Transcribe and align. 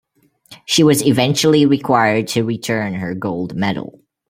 She 0.65 0.81
was 0.81 1.05
eventually 1.05 1.67
required 1.67 2.27
to 2.29 2.41
return 2.43 2.95
her 2.95 3.13
gold 3.13 3.53
medal. 3.53 4.01